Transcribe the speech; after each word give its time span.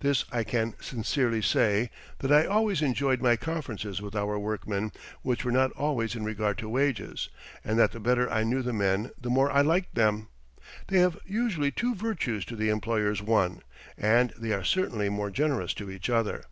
This 0.00 0.26
I 0.30 0.44
can 0.44 0.74
sincerely 0.82 1.40
say 1.40 1.88
that 2.18 2.30
I 2.30 2.44
always 2.44 2.82
enjoyed 2.82 3.22
my 3.22 3.36
conferences 3.36 4.02
with 4.02 4.14
our 4.14 4.38
workmen, 4.38 4.92
which 5.22 5.46
were 5.46 5.50
not 5.50 5.72
always 5.72 6.14
in 6.14 6.24
regard 6.26 6.58
to 6.58 6.68
wages, 6.68 7.30
and 7.64 7.78
that 7.78 7.92
the 7.92 7.98
better 7.98 8.30
I 8.30 8.44
knew 8.44 8.60
the 8.60 8.74
men 8.74 9.12
the 9.18 9.30
more 9.30 9.50
I 9.50 9.62
liked 9.62 9.94
them. 9.94 10.28
They 10.88 10.98
have 10.98 11.18
usually 11.24 11.70
two 11.70 11.94
virtues 11.94 12.44
to 12.44 12.54
the 12.56 12.68
employer's 12.68 13.22
one, 13.22 13.62
and 13.96 14.34
they 14.36 14.52
are 14.52 14.62
certainly 14.62 15.08
more 15.08 15.30
generous 15.30 15.72
to 15.74 15.90
each 15.90 16.10
other. 16.10 16.44